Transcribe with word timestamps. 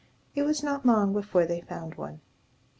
It 0.33 0.41
was 0.41 0.63
not 0.63 0.83
long 0.83 1.13
before 1.13 1.45
they 1.45 1.61
found 1.61 1.93
one. 1.93 2.21